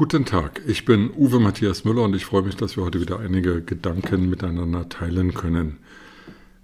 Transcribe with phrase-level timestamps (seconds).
[0.00, 3.20] Guten Tag, ich bin Uwe Matthias Müller und ich freue mich, dass wir heute wieder
[3.20, 5.76] einige Gedanken miteinander teilen können.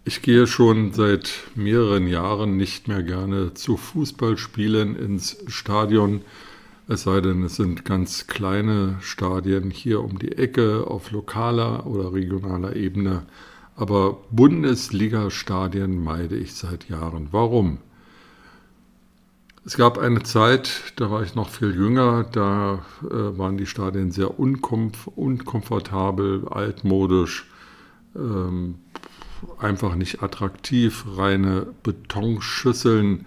[0.07, 6.23] Ich gehe schon seit mehreren Jahren nicht mehr gerne zu Fußballspielen ins Stadion,
[6.89, 12.15] es sei denn, es sind ganz kleine Stadien hier um die Ecke auf lokaler oder
[12.15, 13.27] regionaler Ebene,
[13.75, 17.29] aber Bundesliga-Stadien meide ich seit Jahren.
[17.33, 17.81] Warum?
[19.67, 24.13] Es gab eine Zeit, da war ich noch viel jünger, da äh, waren die Stadien
[24.13, 27.51] sehr unkomf unkomfortabel, altmodisch,
[28.15, 28.77] ähm,
[29.59, 33.27] einfach nicht attraktiv, reine Betonschüsseln.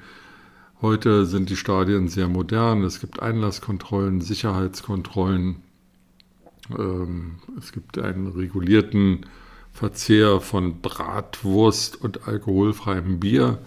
[0.81, 5.57] Heute sind die Stadien sehr modern, es gibt Einlasskontrollen, Sicherheitskontrollen,
[6.69, 9.25] ähm, es gibt einen regulierten
[9.73, 13.59] Verzehr von Bratwurst und alkoholfreiem Bier.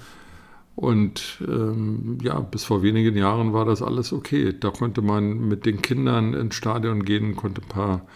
[0.74, 4.54] Und ähm, ja, bis vor wenigen Jahren war das alles okay.
[4.58, 8.06] Da konnte man mit den Kindern ins Stadion gehen, konnte ein paar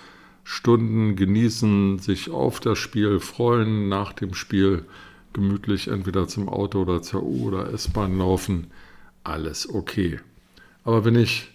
[0.42, 4.84] Stunden genießen, sich auf das Spiel freuen, nach dem Spiel
[5.32, 8.68] gemütlich entweder zum Auto oder zur U- oder S-Bahn laufen.
[9.22, 10.20] Alles okay.
[10.84, 11.48] Aber wenn ich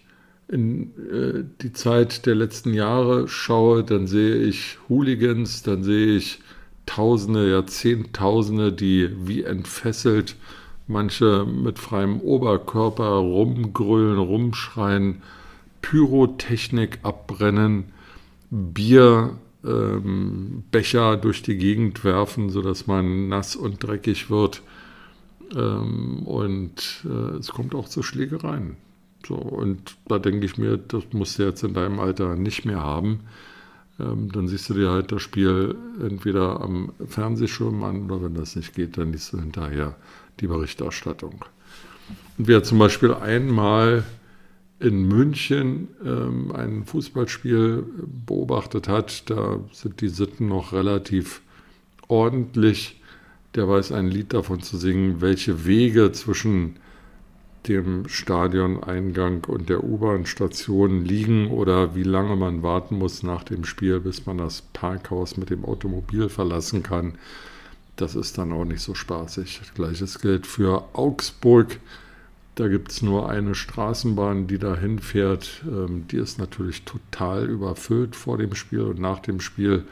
[0.50, 6.40] in äh, die Zeit der letzten Jahre schaue, dann sehe ich Hooligans, dann sehe ich
[6.86, 10.36] Tausende, ja Zehntausende, die wie entfesselt
[10.88, 15.22] manche mit freiem Oberkörper rumgrölen, rumschreien,
[15.82, 17.86] Pyrotechnik abbrennen,
[18.50, 24.62] Bierbecher ähm, durch die Gegend werfen, sodass man nass und dreckig wird.
[25.56, 28.78] Ähm, und äh, es kommt auch zu Schlägereien.
[29.26, 32.82] So, und da denke ich mir, das musst du jetzt in deinem Alter nicht mehr
[32.82, 33.22] haben.
[34.02, 38.56] Ähm, dann siehst du dir halt das Spiel entweder am Fernsehschirm an oder wenn das
[38.56, 39.96] nicht geht, dann liest du hinterher
[40.40, 41.46] die Berichterstattung.
[42.38, 44.04] Und wer zum Beispiel einmal
[44.80, 47.86] in München ähm, ein Fußballspiel
[48.26, 51.42] beobachtet hat, da sind die Sitten noch relativ
[52.08, 53.00] ordentlich.
[53.54, 56.78] Der weiß ein Lied davon zu singen, welche Wege zwischen
[57.68, 64.00] dem Stadioneingang und der U-Bahn-Station liegen oder wie lange man warten muss nach dem Spiel,
[64.00, 67.16] bis man das Parkhaus mit dem Automobil verlassen kann.
[67.96, 69.62] Das ist dann auch nicht so spaßig.
[69.76, 71.80] Gleiches gilt für Augsburg.
[72.56, 75.64] Da gibt es nur eine Straßenbahn, die dahin fährt.
[75.68, 79.86] Ähm, die ist natürlich total überfüllt vor dem Spiel und nach dem Spiel.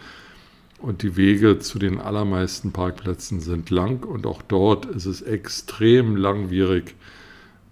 [0.80, 6.16] Und die Wege zu den allermeisten Parkplätzen sind lang und auch dort ist es extrem
[6.16, 6.96] langwierig,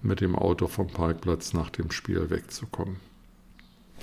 [0.02, 2.98] mit dem Auto vom Parkplatz nach dem Spiel wegzukommen.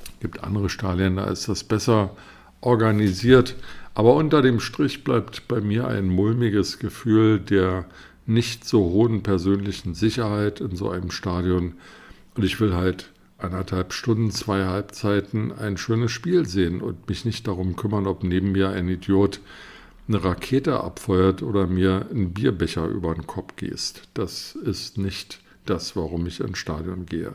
[0.06, 2.16] Es gibt andere Stadien, da ist das besser
[2.60, 3.56] organisiert.
[3.94, 7.86] Aber unter dem Strich bleibt bei mir ein mulmiges Gefühl der
[8.26, 11.74] nicht so hohen persönlichen Sicherheit in so einem Stadion.
[12.34, 17.46] Und ich will halt anderthalb Stunden, zwei Halbzeiten ein schönes Spiel sehen und mich nicht
[17.46, 19.40] darum kümmern, ob neben mir ein Idiot
[20.08, 24.08] eine Rakete abfeuert oder mir einen Bierbecher über den Kopf gießt.
[24.14, 27.34] Das ist nicht das, warum ich ins Stadion gehe.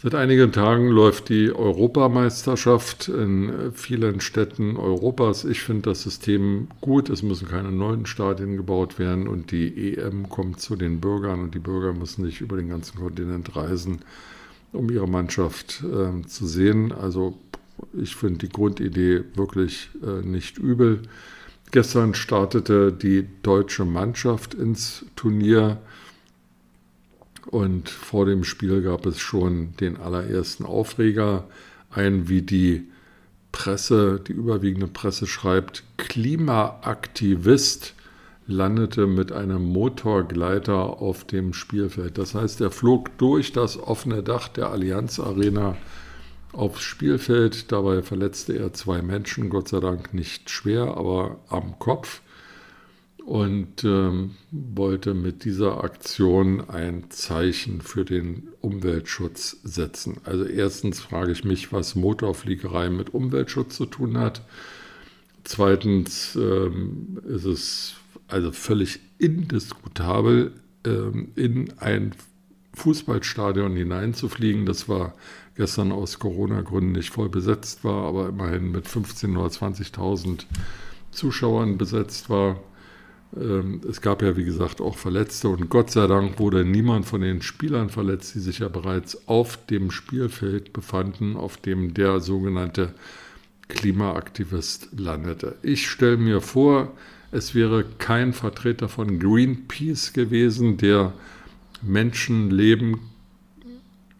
[0.00, 5.44] Seit einigen Tagen läuft die Europameisterschaft in vielen Städten Europas.
[5.44, 7.10] Ich finde das System gut.
[7.10, 11.54] Es müssen keine neuen Stadien gebaut werden und die EM kommt zu den Bürgern und
[11.56, 13.98] die Bürger müssen nicht über den ganzen Kontinent reisen,
[14.72, 16.92] um ihre Mannschaft äh, zu sehen.
[16.92, 17.36] Also
[17.92, 21.02] ich finde die Grundidee wirklich äh, nicht übel.
[21.72, 25.78] Gestern startete die deutsche Mannschaft ins Turnier.
[27.50, 31.44] Und vor dem Spiel gab es schon den allerersten Aufreger,
[31.90, 32.88] ein, wie die
[33.52, 37.94] Presse, die überwiegende Presse schreibt, Klimaaktivist
[38.46, 42.18] landete mit einem Motorgleiter auf dem Spielfeld.
[42.18, 45.76] Das heißt, er flog durch das offene Dach der Allianz Arena
[46.52, 47.72] aufs Spielfeld.
[47.72, 52.20] Dabei verletzte er zwei Menschen, Gott sei Dank nicht schwer, aber am Kopf
[53.28, 60.16] und ähm, wollte mit dieser Aktion ein Zeichen für den Umweltschutz setzen.
[60.24, 64.40] Also erstens frage ich mich, was Motorfliegerei mit Umweltschutz zu tun hat.
[65.44, 67.96] Zweitens ähm, ist es
[68.28, 70.52] also völlig indiskutabel,
[70.86, 72.14] ähm, in ein
[72.72, 74.64] Fußballstadion hineinzufliegen.
[74.64, 75.12] Das war
[75.54, 80.46] gestern aus Corona-Gründen nicht voll besetzt war, aber immerhin mit 15.000 oder 20.000
[81.10, 82.56] Zuschauern besetzt war.
[83.36, 87.20] Ähm, es gab ja, wie gesagt, auch Verletzte und Gott sei Dank wurde niemand von
[87.20, 92.94] den Spielern verletzt, die sich ja bereits auf dem Spielfeld befanden, auf dem der sogenannte
[93.68, 95.56] Klimaaktivist landete.
[95.62, 96.92] Ich stelle mir vor,
[97.30, 101.12] es wäre kein Vertreter von Greenpeace gewesen, der
[101.82, 103.00] Menschenleben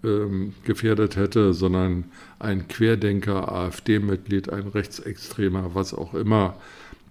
[0.04, 2.04] ähm, gefährdet hätte, sondern
[2.38, 6.56] ein Querdenker, AfD-Mitglied, ein Rechtsextremer, was auch immer.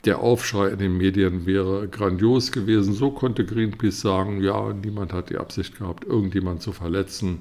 [0.05, 2.93] Der Aufschrei in den Medien wäre grandios gewesen.
[2.93, 7.39] So konnte Greenpeace sagen, ja, niemand hat die Absicht gehabt, irgendjemand zu verletzen.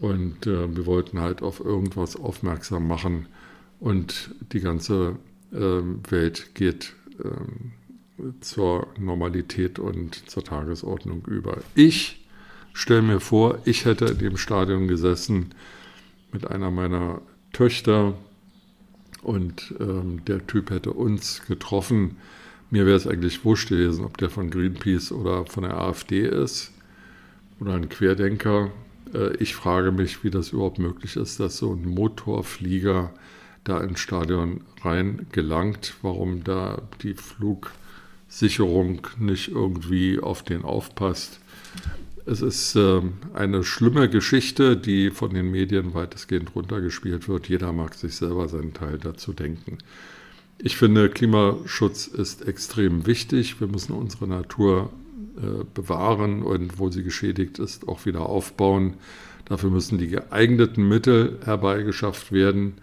[0.00, 3.26] Und äh, wir wollten halt auf irgendwas aufmerksam machen.
[3.80, 5.16] Und die ganze
[5.52, 11.58] äh, Welt geht äh, zur Normalität und zur Tagesordnung über.
[11.74, 12.24] Ich
[12.72, 15.54] stelle mir vor, ich hätte in dem Stadion gesessen
[16.32, 17.20] mit einer meiner
[17.52, 18.14] Töchter
[19.28, 22.16] und ähm, der Typ hätte uns getroffen.
[22.70, 26.72] Mir wäre es eigentlich wurscht gewesen, ob der von Greenpeace oder von der AfD ist
[27.60, 28.70] oder ein Querdenker.
[29.12, 33.12] Äh, ich frage mich, wie das überhaupt möglich ist, dass so ein Motorflieger
[33.64, 41.38] da ins Stadion rein gelangt, warum da die Flugsicherung nicht irgendwie auf den aufpasst.
[42.30, 43.00] Es ist äh,
[43.32, 47.48] eine schlimme Geschichte, die von den Medien weitestgehend runtergespielt wird.
[47.48, 49.78] Jeder mag sich selber seinen Teil dazu denken.
[50.58, 53.60] Ich finde, Klimaschutz ist extrem wichtig.
[53.60, 54.90] Wir müssen unsere Natur
[55.38, 58.94] äh, bewahren und wo sie geschädigt ist, auch wieder aufbauen.
[59.46, 62.74] Dafür müssen die geeigneten Mittel herbeigeschafft werden.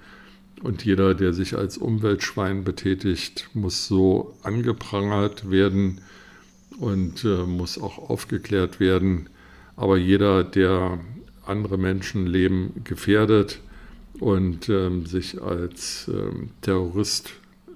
[0.63, 6.01] Und jeder, der sich als Umweltschwein betätigt, muss so angeprangert werden
[6.79, 9.29] und äh, muss auch aufgeklärt werden
[9.75, 10.99] aber jeder, der
[11.45, 13.59] andere Menschenleben gefährdet
[14.19, 17.33] und ähm, sich als ähm, Terrorist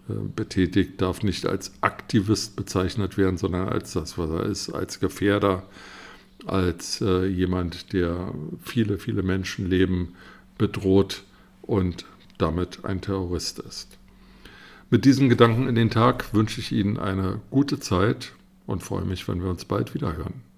[0.09, 4.99] äh, betätigt, darf nicht als Aktivist bezeichnet werden, sondern als das, was er ist, als
[4.99, 5.63] Gefährder,
[6.45, 10.15] als äh, jemand, der viele, viele Menschenleben
[10.57, 11.23] bedroht
[11.61, 12.05] und
[12.37, 13.97] damit ein Terrorist ist.
[14.89, 18.31] Mit diesem Gedanken in den Tag wünsche ich Ihnen eine gute Zeit
[18.65, 20.48] und freue mich, wenn wir uns bald wieder hören.